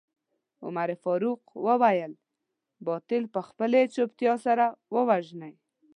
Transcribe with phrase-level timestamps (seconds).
[0.65, 2.11] عمر فاروق وويل
[2.87, 5.53] باطل په خپلې چوپتيا سره ووژنئ.